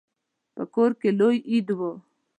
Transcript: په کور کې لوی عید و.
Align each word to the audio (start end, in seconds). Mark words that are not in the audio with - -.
په 0.55 0.63
کور 0.73 0.91
کې 0.99 1.09
لوی 1.19 1.37
عید 1.49 1.67
و. 1.77 1.79